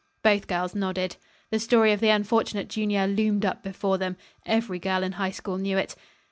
[0.23, 1.17] Both girls nodded.
[1.51, 4.17] The story of the unfortunate junior loomed up before them.
[4.47, 5.95] Every girl in High School knew it.